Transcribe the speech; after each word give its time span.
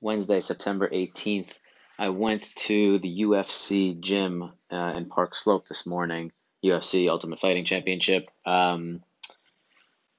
Wednesday, 0.00 0.40
September 0.40 0.88
18th, 0.88 1.52
I 1.98 2.10
went 2.10 2.54
to 2.56 2.98
the 2.98 3.22
UFC 3.22 3.98
gym 3.98 4.52
uh, 4.70 4.92
in 4.96 5.06
Park 5.06 5.34
Slope 5.34 5.66
this 5.66 5.86
morning, 5.86 6.32
UFC 6.64 7.08
Ultimate 7.08 7.40
Fighting 7.40 7.64
Championship. 7.64 8.28
Um, 8.44 9.02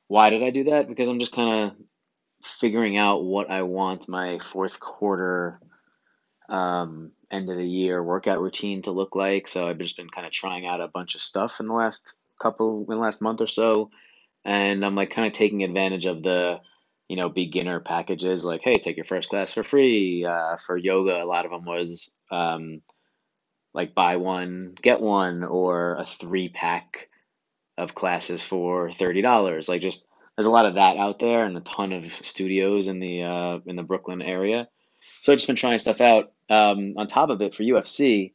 why 0.07 0.29
did 0.29 0.43
I 0.43 0.49
do 0.49 0.65
that? 0.65 0.87
Because 0.87 1.07
I'm 1.07 1.19
just 1.19 1.33
kind 1.33 1.65
of 1.71 1.75
figuring 2.41 2.97
out 2.97 3.23
what 3.23 3.51
I 3.51 3.63
want 3.63 4.07
my 4.07 4.39
fourth 4.39 4.79
quarter, 4.79 5.59
um, 6.49 7.11
end 7.29 7.49
of 7.49 7.57
the 7.57 7.67
year 7.67 8.01
workout 8.01 8.41
routine 8.41 8.81
to 8.83 8.91
look 8.91 9.15
like. 9.15 9.47
So 9.47 9.67
I've 9.67 9.77
just 9.77 9.97
been 9.97 10.09
kind 10.09 10.25
of 10.25 10.31
trying 10.33 10.65
out 10.65 10.81
a 10.81 10.87
bunch 10.87 11.15
of 11.15 11.21
stuff 11.21 11.59
in 11.59 11.67
the 11.67 11.73
last 11.73 12.13
couple, 12.39 12.81
in 12.81 12.95
the 12.95 12.95
last 12.95 13.21
month 13.21 13.41
or 13.41 13.47
so. 13.47 13.91
And 14.45 14.85
I'm 14.85 14.95
like 14.95 15.09
kind 15.09 15.27
of 15.27 15.33
taking 15.33 15.63
advantage 15.63 16.05
of 16.05 16.23
the 16.23 16.61
you 17.07 17.15
know, 17.15 17.29
beginner 17.29 17.79
packages 17.79 18.43
like, 18.43 18.61
hey, 18.61 18.79
take 18.79 18.97
your 18.97 19.05
first 19.05 19.29
class 19.29 19.53
for 19.53 19.63
free. 19.63 20.25
Uh, 20.25 20.57
for 20.57 20.77
yoga, 20.77 21.21
a 21.21 21.25
lot 21.25 21.45
of 21.45 21.51
them 21.51 21.65
was 21.65 22.11
um, 22.31 22.81
like 23.73 23.95
buy 23.95 24.17
one, 24.17 24.75
get 24.81 24.99
one, 24.99 25.43
or 25.43 25.95
a 25.95 26.05
three 26.05 26.49
pack 26.49 27.09
of 27.77 27.95
classes 27.95 28.43
for 28.43 28.91
thirty 28.91 29.21
dollars. 29.21 29.69
Like 29.69 29.81
just 29.81 30.05
there's 30.35 30.47
a 30.47 30.51
lot 30.51 30.65
of 30.65 30.75
that 30.75 30.97
out 30.97 31.19
there, 31.19 31.45
and 31.45 31.57
a 31.57 31.61
ton 31.61 31.93
of 31.93 32.11
studios 32.13 32.87
in 32.87 32.99
the 32.99 33.23
uh, 33.23 33.59
in 33.65 33.75
the 33.75 33.83
Brooklyn 33.83 34.21
area. 34.21 34.67
So 35.21 35.31
I've 35.31 35.37
just 35.37 35.47
been 35.47 35.55
trying 35.55 35.79
stuff 35.79 36.01
out. 36.01 36.33
Um, 36.49 36.93
on 36.97 37.07
top 37.07 37.29
of 37.29 37.41
it, 37.41 37.53
for 37.53 37.63
UFC, 37.63 38.33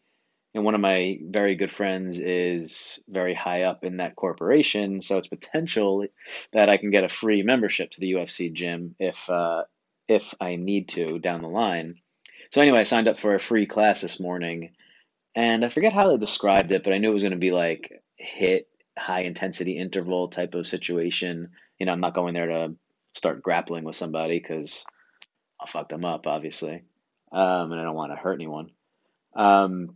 and 0.55 0.65
one 0.65 0.75
of 0.75 0.81
my 0.81 1.19
very 1.23 1.55
good 1.55 1.71
friends 1.71 2.21
is 2.21 3.01
very 3.09 3.35
high 3.35 3.63
up 3.63 3.85
in 3.85 3.99
that 3.99 4.17
corporation, 4.17 5.01
so 5.01 5.19
it's 5.19 5.29
potential 5.29 6.07
that 6.53 6.69
I 6.69 6.77
can 6.77 6.91
get 6.91 7.05
a 7.05 7.09
free 7.09 7.43
membership 7.43 7.91
to 7.93 8.01
the 8.01 8.13
UFC 8.13 8.53
gym 8.53 8.95
if 8.99 9.31
uh, 9.31 9.65
if 10.09 10.35
I 10.41 10.57
need 10.57 10.91
to 10.91 11.19
down 11.19 11.43
the 11.43 11.49
line. 11.49 11.97
So 12.51 12.61
anyway, 12.61 12.81
I 12.81 12.85
signed 12.85 13.09
up 13.09 13.19
for 13.19 13.35
a 13.35 13.41
free 13.41 13.67
class 13.67 14.03
this 14.03 14.21
morning, 14.21 14.73
and 15.35 15.65
I 15.65 15.71
forget 15.71 15.95
how 15.95 16.11
they 16.11 16.19
described 16.19 16.71
it, 16.71 16.85
but 16.85 16.93
I 16.93 16.99
knew 16.99 17.09
it 17.09 17.15
was 17.15 17.23
going 17.23 17.33
to 17.33 17.39
be 17.39 17.51
like 17.51 18.03
hit 18.17 18.69
high 18.99 19.23
intensity 19.23 19.79
interval 19.79 20.29
type 20.29 20.55
of 20.55 20.67
situation. 20.67 21.53
You 21.79 21.87
know, 21.87 21.93
I'm 21.93 22.01
not 22.01 22.15
going 22.15 22.35
there 22.35 22.47
to 22.47 22.75
start 23.15 23.43
grappling 23.43 23.85
with 23.85 23.97
somebody 23.97 24.39
because 24.39 24.85
I'll 25.59 25.67
fuck 25.67 25.89
them 25.89 26.05
up, 26.05 26.27
obviously, 26.27 26.83
um, 27.33 27.73
and 27.73 27.81
I 27.81 27.85
don't 27.85 27.95
want 27.95 28.13
to 28.13 28.17
hurt 28.17 28.35
anyone. 28.35 28.71
Um, 29.35 29.95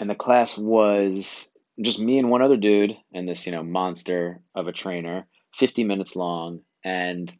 and 0.00 0.08
the 0.08 0.14
class 0.14 0.56
was 0.58 1.52
just 1.80 2.00
me 2.00 2.18
and 2.18 2.30
one 2.30 2.42
other 2.42 2.56
dude 2.56 2.96
and 3.12 3.28
this 3.28 3.46
you 3.46 3.52
know 3.52 3.62
monster 3.62 4.40
of 4.54 4.66
a 4.66 4.72
trainer 4.72 5.26
50 5.54 5.84
minutes 5.84 6.16
long 6.16 6.60
and 6.84 7.30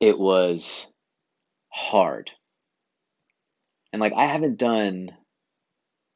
it 0.00 0.18
was 0.18 0.90
hard. 1.68 2.30
And 3.92 4.00
like 4.00 4.12
i 4.16 4.26
haven't 4.26 4.58
done 4.58 5.10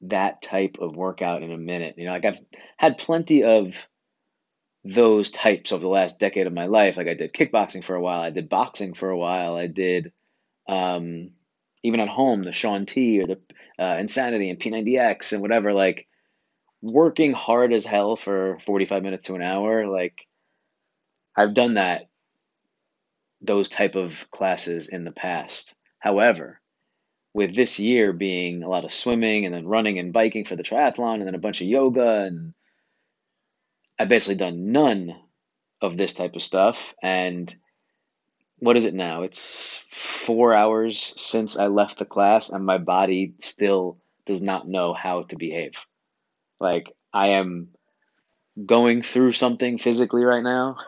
that 0.03 0.43
type 0.43 0.79
of 0.81 0.97
workout 0.97 1.43
in 1.43 1.53
a 1.53 1.59
minute 1.59 1.97
you 1.99 2.07
know 2.07 2.13
like 2.13 2.25
i've 2.25 2.39
had 2.77 2.99
plenty 2.99 3.45
of 3.45 3.87
those 4.85 5.33
types 5.33 5.73
over 5.73 5.83
the 5.83 5.89
last 5.89 6.21
decade 6.21 6.47
of 6.47 6.53
my 6.53 6.67
life. 6.67 6.97
Like 6.97 7.09
i 7.09 7.15
did 7.15 7.33
kickboxing 7.33 7.85
for 7.85 7.95
a 7.95 8.01
while 8.01 8.21
i 8.21 8.31
did 8.31 8.49
boxing 8.49 8.95
for 8.95 9.11
a 9.11 9.19
while 9.19 9.55
i 9.55 9.67
did 9.67 10.13
um, 10.69 11.31
even 11.83 12.01
at 12.01 12.09
home, 12.09 12.43
the 12.43 12.53
Shaun 12.53 12.87
T 12.87 13.21
or 13.21 13.27
the 13.27 13.39
uh, 13.79 13.97
Insanity 13.99 14.51
and 14.51 14.59
P90X 14.59 15.33
and 15.33 15.43
whatever, 15.43 15.73
like 15.73 16.07
working 16.83 17.33
hard 17.33 17.73
as 17.73 17.85
hell 17.85 18.17
for 18.17 18.59
45 18.61 19.03
minutes 19.03 19.27
to 19.27 19.35
an 19.35 19.43
hour, 19.43 19.87
like 19.87 20.27
I've 21.37 21.55
done 21.55 21.75
that, 21.75 22.09
those 23.41 23.69
type 23.69 23.95
of 23.95 24.29
classes 24.31 24.89
in 24.89 25.05
the 25.05 25.13
past. 25.13 25.75
However, 25.99 26.61
with 27.35 27.55
this 27.55 27.79
year 27.79 28.13
being 28.13 28.63
a 28.63 28.69
lot 28.69 28.85
of 28.85 28.93
swimming 28.93 29.45
and 29.45 29.55
then 29.55 29.67
running 29.67 29.99
and 29.99 30.13
biking 30.13 30.45
for 30.45 30.57
the 30.57 30.63
triathlon 30.63 31.17
and 31.17 31.27
then 31.27 31.35
a 31.35 31.39
bunch 31.39 31.61
of 31.61 31.69
yoga 31.69 32.23
and 32.23 32.55
I've 33.99 34.09
basically 34.09 34.37
done 34.37 34.73
none 34.73 35.15
of 35.81 35.97
this 35.97 36.15
type 36.15 36.35
of 36.35 36.43
stuff 36.43 36.95
and 37.03 37.55
what 38.61 38.77
is 38.77 38.85
it 38.85 38.95
now? 38.95 39.23
It's 39.23 39.85
four 39.91 40.55
hours 40.55 40.99
since 41.01 41.57
I 41.59 41.67
left 41.69 41.99
the 41.99 42.05
class, 42.05 42.51
and 42.51 42.65
my 42.65 42.79
body 42.79 43.35
still 43.39 43.99
does 44.27 44.43
not 44.43 44.69
know 44.69 44.95
how 44.95 45.23
to 45.25 45.37
behave. 45.37 45.85
Like, 46.61 46.93
I 47.13 47.29
am 47.29 47.71
going 48.65 49.03
through 49.03 49.33
something 49.33 49.79
physically 49.79 50.25
right 50.25 50.43
now. 50.43 50.79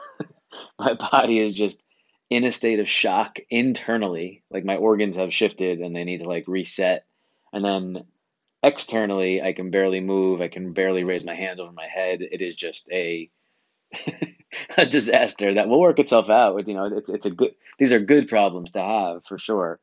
my 0.78 0.94
body 0.94 1.38
is 1.38 1.52
just 1.52 1.82
in 2.30 2.44
a 2.44 2.52
state 2.52 2.80
of 2.80 2.88
shock 2.88 3.38
internally. 3.50 4.42
Like, 4.50 4.64
my 4.64 4.76
organs 4.76 5.16
have 5.16 5.34
shifted 5.34 5.80
and 5.80 5.94
they 5.94 6.04
need 6.04 6.18
to 6.18 6.28
like 6.28 6.48
reset. 6.48 7.04
And 7.52 7.64
then 7.64 8.04
externally, 8.62 9.42
I 9.42 9.52
can 9.52 9.70
barely 9.70 10.00
move. 10.00 10.40
I 10.40 10.48
can 10.48 10.72
barely 10.72 11.04
raise 11.04 11.24
my 11.24 11.34
hands 11.34 11.60
over 11.60 11.72
my 11.72 11.86
head. 11.86 12.20
It 12.22 12.42
is 12.42 12.54
just 12.56 12.88
a 12.90 13.30
a 14.76 14.86
disaster 14.86 15.54
that 15.54 15.68
will 15.68 15.80
work 15.80 15.98
itself 15.98 16.30
out. 16.30 16.66
You 16.66 16.74
know, 16.74 16.84
it's 16.84 17.10
it's 17.10 17.26
a 17.26 17.30
good. 17.30 17.54
These 17.78 17.92
are 17.92 18.00
good 18.00 18.28
problems 18.28 18.72
to 18.72 18.82
have 18.82 19.24
for 19.24 19.38
sure. 19.38 19.80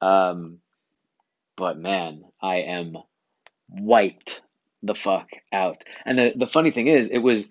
Um, 0.00 0.58
but 1.56 1.78
man, 1.78 2.24
I 2.40 2.56
am 2.56 2.96
wiped 3.68 4.42
the 4.82 4.94
fuck 4.94 5.30
out. 5.52 5.84
And 6.04 6.18
the 6.18 6.32
the 6.34 6.46
funny 6.46 6.70
thing 6.70 6.86
is, 6.86 7.10
it 7.10 7.18
was 7.18 7.48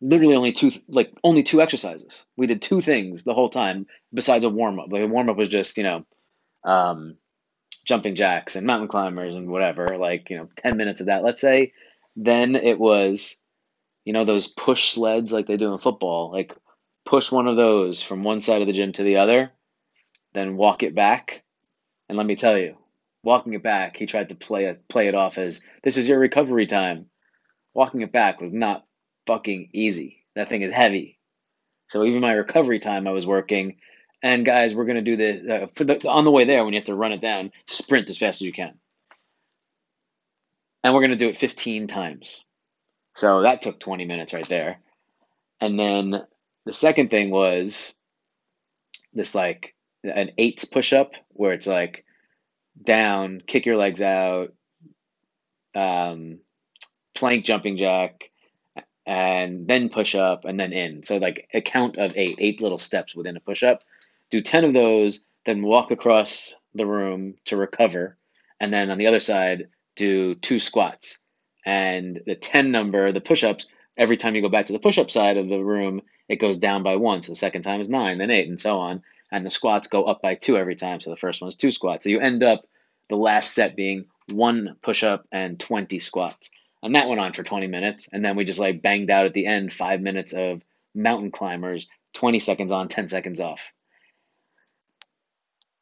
literally 0.00 0.36
only 0.36 0.52
two 0.52 0.72
like 0.88 1.12
only 1.22 1.42
two 1.42 1.62
exercises. 1.62 2.24
We 2.36 2.46
did 2.46 2.62
two 2.62 2.80
things 2.80 3.24
the 3.24 3.34
whole 3.34 3.50
time 3.50 3.86
besides 4.12 4.44
a 4.44 4.48
warm 4.50 4.80
up. 4.80 4.88
Like 4.90 5.02
a 5.02 5.06
warm 5.06 5.30
up 5.30 5.36
was 5.36 5.48
just 5.48 5.76
you 5.76 5.84
know, 5.84 6.06
um, 6.64 7.16
jumping 7.86 8.14
jacks 8.16 8.56
and 8.56 8.66
mountain 8.66 8.88
climbers 8.88 9.34
and 9.34 9.48
whatever. 9.48 9.86
Like 9.98 10.30
you 10.30 10.38
know, 10.38 10.48
ten 10.56 10.76
minutes 10.76 11.00
of 11.00 11.06
that, 11.06 11.24
let's 11.24 11.40
say. 11.40 11.72
Then 12.16 12.56
it 12.56 12.78
was 12.78 13.36
you 14.06 14.14
know 14.14 14.24
those 14.24 14.48
push 14.48 14.92
sleds 14.92 15.30
like 15.30 15.46
they 15.46 15.58
do 15.58 15.74
in 15.74 15.78
football 15.78 16.32
like 16.32 16.56
push 17.04 17.30
one 17.30 17.46
of 17.46 17.56
those 17.56 18.02
from 18.02 18.24
one 18.24 18.40
side 18.40 18.62
of 18.62 18.66
the 18.66 18.72
gym 18.72 18.92
to 18.92 19.02
the 19.02 19.16
other 19.16 19.52
then 20.36 20.56
walk 20.56 20.82
it 20.82 20.94
back. 20.94 21.42
And 22.08 22.16
let 22.16 22.26
me 22.26 22.36
tell 22.36 22.56
you 22.56 22.76
walking 23.24 23.54
it 23.54 23.62
back 23.62 23.96
he 23.96 24.06
tried 24.06 24.28
to 24.28 24.36
play 24.36 24.66
it 24.66 24.86
play 24.86 25.08
it 25.08 25.14
off 25.16 25.36
as 25.36 25.60
this 25.82 25.96
is 25.96 26.08
your 26.08 26.18
recovery 26.18 26.66
time. 26.66 27.06
Walking 27.74 28.02
it 28.02 28.12
back 28.12 28.40
was 28.40 28.52
not 28.52 28.84
fucking 29.26 29.70
easy. 29.72 30.24
That 30.36 30.48
thing 30.48 30.62
is 30.62 30.70
heavy. 30.70 31.18
So 31.88 32.04
even 32.04 32.20
my 32.20 32.32
recovery 32.32 32.78
time 32.78 33.06
i 33.08 33.12
was 33.12 33.26
working. 33.26 33.78
And 34.22 34.46
guys 34.46 34.74
we're 34.74 34.84
going 34.84 35.02
to 35.04 35.16
do 35.16 35.16
this 35.16 35.42
uh, 35.50 35.84
the, 35.84 36.08
on 36.08 36.24
the 36.24 36.30
way 36.30 36.44
there 36.44 36.64
when 36.64 36.72
you 36.72 36.78
have 36.78 36.86
to 36.86 36.94
run 36.94 37.12
it 37.12 37.20
down 37.20 37.50
sprint 37.66 38.08
as 38.08 38.18
fast 38.18 38.40
as 38.40 38.46
you 38.46 38.52
can. 38.52 38.74
And 40.84 40.94
we're 40.94 41.00
going 41.00 41.10
to 41.10 41.16
do 41.16 41.28
it 41.28 41.36
15 41.36 41.88
times 41.88 42.44
so 43.16 43.40
that 43.40 43.62
took 43.62 43.80
20 43.80 44.04
minutes 44.04 44.34
right 44.34 44.46
there. 44.46 44.78
And 45.58 45.78
then 45.78 46.22
the 46.66 46.72
second 46.74 47.10
thing 47.10 47.30
was 47.30 47.94
this 49.14 49.34
like 49.34 49.74
an 50.04 50.32
eights 50.36 50.66
push 50.66 50.92
up 50.92 51.14
where 51.30 51.54
it's 51.54 51.66
like 51.66 52.04
down, 52.80 53.40
kick 53.46 53.64
your 53.64 53.78
legs 53.78 54.02
out, 54.02 54.52
um, 55.74 56.40
plank 57.14 57.46
jumping 57.46 57.78
jack, 57.78 58.24
and 59.06 59.66
then 59.66 59.88
push 59.88 60.14
up 60.14 60.44
and 60.44 60.60
then 60.60 60.74
in. 60.74 61.02
So 61.02 61.16
like 61.16 61.48
a 61.54 61.62
count 61.62 61.96
of 61.96 62.12
eight, 62.16 62.36
eight 62.38 62.60
little 62.60 62.78
steps 62.78 63.16
within 63.16 63.38
a 63.38 63.40
push 63.40 63.62
up. 63.62 63.82
Do 64.28 64.42
10 64.42 64.64
of 64.64 64.74
those, 64.74 65.24
then 65.46 65.62
walk 65.62 65.90
across 65.90 66.54
the 66.74 66.84
room 66.84 67.36
to 67.46 67.56
recover. 67.56 68.18
And 68.60 68.70
then 68.74 68.90
on 68.90 68.98
the 68.98 69.06
other 69.06 69.20
side, 69.20 69.68
do 69.94 70.34
two 70.34 70.58
squats 70.58 71.20
and 71.66 72.22
the 72.24 72.36
10 72.36 72.70
number, 72.70 73.10
the 73.12 73.20
push 73.20 73.42
ups, 73.42 73.66
every 73.96 74.16
time 74.16 74.36
you 74.36 74.40
go 74.40 74.48
back 74.48 74.66
to 74.66 74.72
the 74.72 74.78
push 74.78 74.98
up 74.98 75.10
side 75.10 75.36
of 75.36 75.48
the 75.48 75.58
room, 75.58 76.00
it 76.28 76.36
goes 76.36 76.58
down 76.58 76.84
by 76.84 76.96
one. 76.96 77.22
So 77.22 77.32
the 77.32 77.36
second 77.36 77.62
time 77.62 77.80
is 77.80 77.90
nine, 77.90 78.18
then 78.18 78.30
eight, 78.30 78.48
and 78.48 78.58
so 78.58 78.78
on. 78.78 79.02
And 79.32 79.44
the 79.44 79.50
squats 79.50 79.88
go 79.88 80.04
up 80.04 80.22
by 80.22 80.36
two 80.36 80.56
every 80.56 80.76
time. 80.76 81.00
So 81.00 81.10
the 81.10 81.16
first 81.16 81.42
one 81.42 81.48
is 81.48 81.56
two 81.56 81.72
squats. 81.72 82.04
So 82.04 82.10
you 82.10 82.20
end 82.20 82.44
up 82.44 82.64
the 83.10 83.16
last 83.16 83.52
set 83.52 83.74
being 83.74 84.06
one 84.28 84.76
push 84.80 85.02
up 85.02 85.26
and 85.32 85.58
20 85.58 85.98
squats. 85.98 86.50
And 86.82 86.94
that 86.94 87.08
went 87.08 87.20
on 87.20 87.32
for 87.32 87.42
20 87.42 87.66
minutes. 87.66 88.08
And 88.12 88.24
then 88.24 88.36
we 88.36 88.44
just 88.44 88.60
like 88.60 88.80
banged 88.80 89.10
out 89.10 89.26
at 89.26 89.34
the 89.34 89.46
end 89.46 89.72
five 89.72 90.00
minutes 90.00 90.32
of 90.32 90.62
mountain 90.94 91.32
climbers, 91.32 91.88
20 92.14 92.38
seconds 92.38 92.70
on, 92.70 92.86
10 92.86 93.08
seconds 93.08 93.40
off. 93.40 93.72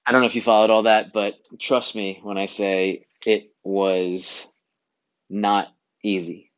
I 0.07 0.13
don't 0.13 0.23
know 0.23 0.27
if 0.27 0.35
you 0.35 0.43
followed 0.43 0.71
all 0.71 0.85
that, 0.85 1.13
but 1.13 1.35
trust 1.59 1.95
me 1.95 2.21
when 2.23 2.39
I 2.39 2.47
say 2.47 3.07
it 3.27 3.53
was 3.63 4.47
not 5.31 5.74
easy. 6.05 6.53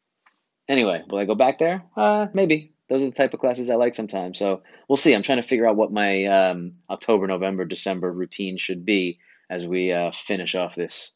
Anyway, 0.69 1.03
will 1.09 1.19
I 1.19 1.25
go 1.25 1.35
back 1.35 1.59
there? 1.59 1.85
Uh, 1.97 2.27
maybe. 2.35 2.73
Those 2.89 3.03
are 3.03 3.07
the 3.07 3.13
type 3.13 3.35
of 3.35 3.41
classes 3.41 3.71
I 3.71 3.77
like 3.77 3.95
sometimes. 3.95 4.39
So 4.39 4.63
we'll 4.89 4.97
see. 4.97 5.13
I'm 5.15 5.23
trying 5.23 5.41
to 5.43 5.49
figure 5.49 5.67
out 5.67 5.77
what 5.77 5.93
my 5.93 6.27
um, 6.27 6.75
October, 6.89 7.27
November, 7.27 7.65
December 7.65 8.13
routine 8.13 8.59
should 8.59 8.85
be 8.85 9.19
as 9.51 9.67
we 9.67 9.93
uh, 9.93 10.11
finish 10.13 10.55
off 10.55 10.75
this 10.75 11.13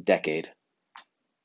decade. 0.00 0.48